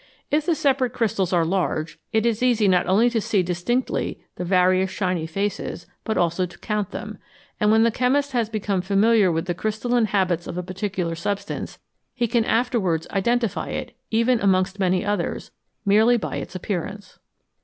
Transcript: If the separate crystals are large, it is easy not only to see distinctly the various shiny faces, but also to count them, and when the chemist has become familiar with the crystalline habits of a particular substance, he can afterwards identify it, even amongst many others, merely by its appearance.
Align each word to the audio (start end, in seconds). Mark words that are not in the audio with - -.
If 0.31 0.47
the 0.47 0.55
separate 0.55 0.93
crystals 0.93 1.31
are 1.31 1.45
large, 1.45 1.99
it 2.11 2.25
is 2.25 2.41
easy 2.41 2.67
not 2.67 2.87
only 2.87 3.07
to 3.11 3.21
see 3.21 3.43
distinctly 3.43 4.19
the 4.35 4.43
various 4.43 4.89
shiny 4.89 5.27
faces, 5.27 5.85
but 6.05 6.17
also 6.17 6.47
to 6.47 6.57
count 6.57 6.89
them, 6.89 7.19
and 7.59 7.69
when 7.69 7.83
the 7.83 7.91
chemist 7.91 8.31
has 8.31 8.49
become 8.49 8.81
familiar 8.81 9.31
with 9.31 9.45
the 9.45 9.53
crystalline 9.53 10.05
habits 10.05 10.47
of 10.47 10.57
a 10.57 10.63
particular 10.63 11.13
substance, 11.13 11.77
he 12.15 12.27
can 12.27 12.45
afterwards 12.45 13.05
identify 13.11 13.67
it, 13.69 13.95
even 14.09 14.39
amongst 14.39 14.79
many 14.79 15.05
others, 15.05 15.51
merely 15.85 16.17
by 16.17 16.37
its 16.37 16.55
appearance. 16.55 17.19